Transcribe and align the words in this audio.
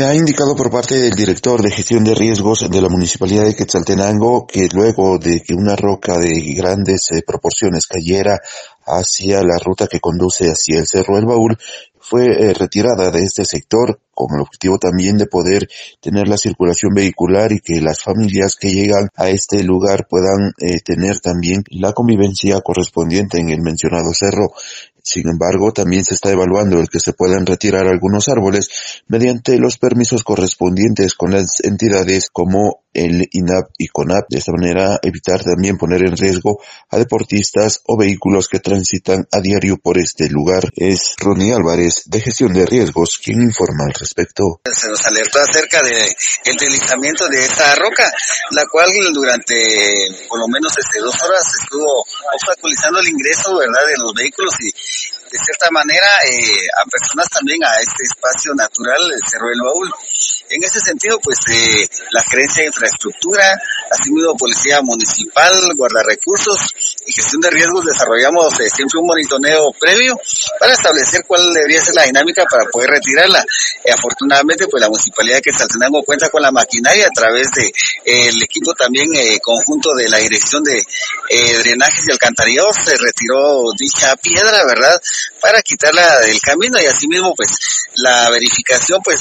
Se 0.00 0.06
ha 0.06 0.14
indicado 0.14 0.56
por 0.56 0.70
parte 0.70 0.94
del 0.94 1.12
director 1.12 1.60
de 1.60 1.70
gestión 1.70 2.02
de 2.04 2.14
riesgos 2.14 2.66
de 2.70 2.80
la 2.80 2.88
Municipalidad 2.88 3.44
de 3.44 3.54
Quetzaltenango 3.54 4.46
que 4.46 4.66
luego 4.72 5.18
de 5.18 5.42
que 5.42 5.52
una 5.52 5.76
roca 5.76 6.16
de 6.16 6.40
grandes 6.54 7.08
eh, 7.12 7.22
proporciones 7.22 7.86
cayera 7.86 8.40
hacia 8.86 9.42
la 9.42 9.58
ruta 9.58 9.88
que 9.88 10.00
conduce 10.00 10.46
hacia 10.46 10.78
el 10.78 10.86
Cerro 10.86 11.16
del 11.16 11.26
Baúl, 11.26 11.58
fue 12.00 12.24
eh, 12.26 12.54
retirada 12.54 13.10
de 13.10 13.22
este 13.22 13.44
sector 13.44 14.00
con 14.12 14.34
el 14.34 14.40
objetivo 14.40 14.78
también 14.78 15.16
de 15.16 15.26
poder 15.26 15.68
tener 16.00 16.28
la 16.28 16.36
circulación 16.36 16.92
vehicular 16.92 17.52
y 17.52 17.60
que 17.60 17.80
las 17.80 18.02
familias 18.02 18.56
que 18.56 18.70
llegan 18.70 19.08
a 19.16 19.28
este 19.28 19.62
lugar 19.62 20.06
puedan 20.08 20.52
eh, 20.58 20.80
tener 20.80 21.20
también 21.20 21.62
la 21.70 21.92
convivencia 21.92 22.60
correspondiente 22.62 23.38
en 23.38 23.50
el 23.50 23.60
mencionado 23.60 24.12
cerro. 24.12 24.52
Sin 25.02 25.28
embargo, 25.28 25.72
también 25.72 26.04
se 26.04 26.14
está 26.14 26.30
evaluando 26.30 26.78
el 26.80 26.88
que 26.88 27.00
se 27.00 27.12
puedan 27.12 27.46
retirar 27.46 27.86
algunos 27.86 28.28
árboles 28.28 28.68
mediante 29.08 29.58
los 29.58 29.78
permisos 29.78 30.24
correspondientes 30.24 31.14
con 31.14 31.32
las 31.32 31.60
entidades 31.62 32.28
como 32.30 32.84
el 32.92 33.28
INAP 33.32 33.70
y 33.78 33.88
CONAP. 33.88 34.26
De 34.28 34.38
esta 34.38 34.52
manera, 34.52 34.98
evitar 35.02 35.42
también 35.42 35.78
poner 35.78 36.02
en 36.02 36.16
riesgo 36.16 36.60
a 36.90 36.98
deportistas 36.98 37.80
o 37.86 37.96
vehículos 37.96 38.48
que 38.48 38.60
transitan 38.60 39.26
a 39.32 39.40
diario 39.40 39.78
por 39.78 39.98
este 39.98 40.28
lugar. 40.28 40.64
Es 40.74 41.14
Ronnie 41.18 41.54
Álvarez, 41.54 42.02
de 42.06 42.20
Gestión 42.20 42.52
de 42.52 42.66
Riesgos, 42.66 43.20
quien 43.22 43.42
informa 43.42 43.84
al 43.86 43.94
respecto. 43.94 44.60
Se 44.72 44.88
nos 44.88 45.04
alertó 45.04 45.38
acerca 45.40 45.80
del 45.82 46.10
el 46.44 46.56
deslizamiento 46.56 47.28
de 47.28 47.44
esta 47.44 47.74
roca, 47.76 48.10
la 48.50 48.64
cual 48.66 48.90
durante 49.12 50.06
por 50.28 50.38
lo 50.38 50.48
menos 50.48 50.72
este, 50.78 51.00
dos 51.00 51.14
horas 51.22 51.44
estuvo 51.62 52.04
obstaculizando 52.34 53.00
el 53.00 53.08
ingreso 53.08 53.56
verdad 53.56 53.86
de 53.86 53.98
los 53.98 54.12
vehículos 54.14 54.54
y 54.60 54.66
de 54.66 55.38
cierta 55.38 55.70
manera 55.70 56.06
eh, 56.26 56.66
a 56.76 56.84
personas 56.86 57.28
también 57.28 57.62
a 57.62 57.78
este 57.78 58.02
espacio 58.02 58.52
natural, 58.54 59.00
el 59.12 59.30
Cerro 59.30 59.48
del 59.48 59.60
Baúl. 59.62 59.90
En 60.50 60.64
ese 60.64 60.80
sentido, 60.80 61.20
pues 61.20 61.38
eh, 61.48 61.88
la 62.10 62.24
gerencia 62.24 62.62
de 62.62 62.70
infraestructura, 62.70 63.56
asimismo 63.88 64.36
policía 64.36 64.80
municipal, 64.82 65.54
guardarrecursos 65.76 66.74
y 67.06 67.12
gestión 67.12 67.40
de 67.40 67.50
riesgos 67.50 67.84
desarrollamos 67.84 68.58
eh, 68.58 68.68
siempre 68.68 68.98
un 68.98 69.06
monitoreo 69.06 69.72
previo 69.78 70.18
para 70.58 70.72
establecer 70.72 71.22
cuál 71.24 71.52
debería 71.52 71.80
ser 71.80 71.94
la 71.94 72.02
dinámica 72.02 72.42
para 72.50 72.64
poder 72.64 72.90
retirarla. 72.90 73.44
Eh, 73.84 73.92
afortunadamente, 73.92 74.66
pues 74.66 74.80
la 74.80 74.88
municipalidad 74.88 75.36
de 75.36 75.42
Quetzaltenango 75.42 76.02
cuenta 76.02 76.28
con 76.30 76.42
la 76.42 76.50
maquinaria 76.50 77.06
a 77.06 77.10
través 77.10 77.46
de 77.52 77.72
el 78.04 78.42
equipo 78.42 78.74
también 78.74 79.06
conjunto 79.40 79.94
de 79.94 80.08
la 80.08 80.18
dirección 80.18 80.64
de 80.64 80.82
drenajes 81.62 82.08
y 82.08 82.10
alcantarillado 82.10 82.72
se 82.72 82.96
retiró 82.96 83.70
dicha 83.78 84.16
piedra, 84.16 84.64
¿verdad? 84.64 85.00
Para 85.40 85.62
quitarla 85.62 86.18
del 86.20 86.40
camino 86.40 86.80
y 86.80 86.86
asimismo, 86.86 87.34
pues 87.36 87.50
la 87.94 88.30
verificación, 88.30 89.00
pues 89.04 89.20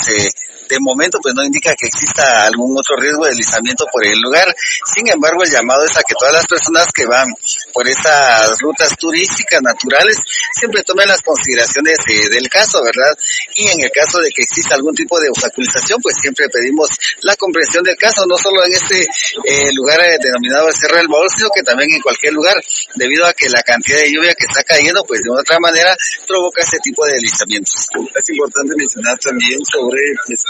de 0.70 0.78
momento 0.80 1.20
pues 1.22 1.34
no 1.34 1.44
indica 1.44 1.76
que 1.76 1.88
exista 1.88 2.46
algún 2.46 2.78
otro 2.78 2.96
riesgo 2.96 3.24
de 3.24 3.32
deslizamiento 3.32 3.86
por 3.92 4.06
el 4.06 4.20
lugar. 4.22 4.56
Sin 4.86 5.08
embargo, 5.10 5.44
el 5.44 5.52
llamado 5.52 5.84
es 5.84 5.98
a 5.98 6.04
que 6.04 6.16
todas 6.18 6.34
las 6.34 6.48
personas 6.48 6.88
que 6.94 7.06
van 7.06 7.28
por 7.74 7.88
estas 7.88 8.60
rutas 8.60 8.96
turísticas 8.98 9.62
naturales 9.62 10.18
siempre 10.54 10.84
tomen 10.84 11.08
las 11.08 11.22
consideraciones 11.22 11.98
eh, 12.08 12.30
del 12.30 12.48
caso, 12.50 12.84
¿verdad? 12.84 13.18
Y 13.56 13.68
en 13.68 13.82
el 13.82 13.92
caso 13.92 14.20
de 14.20 14.30
que 14.30 14.44
exista 14.44 14.76
algún 14.76 14.94
tipo 14.94 15.20
de 15.20 15.30
obstaculización, 15.30 16.02
pues 16.02 16.16
siempre 16.22 16.48
pedimos 16.50 16.90
la 17.22 17.36
comprensión 17.36 17.84
del 17.84 17.98
caso, 17.98 18.26
no 18.28 18.38
solo 18.38 18.64
en 18.64 18.74
este 18.74 19.02
eh, 19.02 19.74
lugar 19.74 20.00
eh, 20.02 20.18
denominado 20.22 20.68
el 20.68 20.76
Cerro 20.76 20.98
del 20.98 21.08
Baúl, 21.08 21.28
sino 21.36 21.50
que 21.50 21.64
también 21.64 21.92
en 21.92 22.02
cualquier 22.02 22.34
lugar, 22.34 22.56
debido 22.96 23.26
a 23.26 23.34
que 23.34 23.50
la 23.50 23.64
cantidad 23.64 24.00
de 24.00 24.12
lluvia 24.12 24.36
que 24.36 24.46
está 24.46 24.64
cayendo, 24.64 25.04
pues 25.06 25.22
de 25.22 25.32
otra 25.32 25.58
manera 25.60 25.96
provoca 26.28 26.62
este 26.62 26.78
tipo 26.80 27.06
de 27.06 27.14
deslizamientos. 27.14 27.88
Es 28.16 28.30
importante 28.30 28.74
mencionar 28.76 29.18
también 29.18 29.60
sobre 29.66 30.02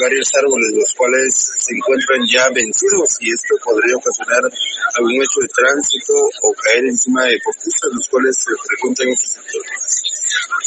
varios 0.09 0.29
árboles, 0.33 0.73
los 0.73 0.93
cuales 0.93 1.29
se 1.57 1.75
encuentran 1.75 2.25
ya 2.25 2.49
vencidos 2.49 3.09
y 3.19 3.31
esto 3.31 3.53
podría 3.63 3.95
ocasionar 3.95 4.41
algún 4.97 5.21
hecho 5.21 5.39
de 5.41 5.47
tránsito 5.53 6.13
o 6.41 6.53
caer 6.53 6.85
encima 6.85 7.25
de 7.25 7.33
deportistas, 7.33 7.89
los 7.93 8.07
cuales 8.09 8.35
se 8.35 8.51
frecuentan 8.67 9.07
en 9.07 9.13
este. 9.13 9.39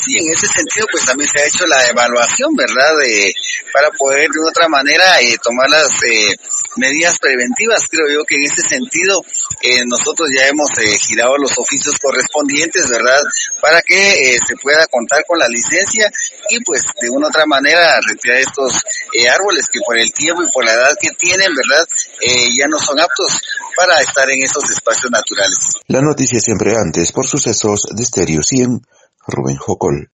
Sí, 0.04 0.18
en 0.18 0.32
ese 0.32 0.46
sentido, 0.48 0.86
pues 0.90 1.04
también 1.04 1.28
se 1.28 1.40
ha 1.40 1.46
hecho 1.46 1.66
la 1.66 1.86
evaluación, 1.86 2.54
¿verdad? 2.54 2.96
De, 2.98 3.32
para 3.72 3.90
poder 3.90 4.30
de 4.30 4.40
otra 4.48 4.68
manera 4.68 5.20
eh, 5.20 5.36
tomar 5.42 5.68
las 5.68 5.90
eh, 6.04 6.34
medidas 6.76 7.18
preventivas. 7.18 7.86
Creo 7.88 8.08
yo 8.08 8.24
que 8.24 8.36
en 8.36 8.44
ese 8.44 8.62
sentido 8.62 9.22
eh, 9.62 9.84
nosotros 9.86 10.28
ya 10.34 10.48
hemos 10.48 10.68
eh, 10.78 10.98
girado 10.98 11.36
los 11.38 11.56
oficios 11.56 11.94
correspondientes, 11.98 12.88
¿verdad? 12.90 13.20
Para 13.60 13.80
que 13.82 14.34
eh, 14.34 14.38
se 14.46 14.56
pueda 14.56 14.86
contar 14.86 15.24
con 15.26 15.38
la 15.38 15.48
licencia 15.48 16.10
y 16.50 16.62
pues 16.64 16.82
de 17.00 17.10
una 17.10 17.26
u 17.26 17.30
otra 17.30 17.46
manera 17.46 17.98
retirar 18.06 18.38
estos 18.38 18.82
eh, 19.12 19.28
árboles 19.28 19.66
que 19.72 19.80
por 19.84 19.98
el 19.98 20.12
tiempo 20.12 20.42
y 20.42 20.50
por 20.50 20.64
la 20.64 20.72
edad 20.72 20.94
que 21.00 21.10
tienen, 21.18 21.50
¿verdad? 21.54 21.86
Eh, 22.20 22.50
ya 22.56 22.66
no 22.68 22.78
son 22.78 22.98
aptos 23.00 23.38
para 23.76 24.00
estar 24.00 24.28
en 24.30 24.42
esos 24.42 24.68
espacios 24.70 25.10
naturales. 25.10 25.58
La 25.88 26.00
noticia 26.00 26.40
siempre 26.40 26.74
antes 26.76 27.12
por 27.12 27.26
sucesos 27.26 27.86
de 27.90 28.04
Stereo 28.04 28.42
100, 28.42 28.82
Rubén 29.26 29.56
Jocol. 29.56 30.10